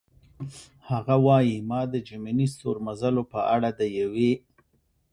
هغه 0.89 1.15
وايي: 1.25 1.55
"ما 1.69 1.79
د 1.91 1.95
جیمیني 2.07 2.45
ستورمزلو 2.53 3.23
په 3.31 3.39
اړه 3.55 3.69
د 3.79 3.81
یوې. 3.99 4.31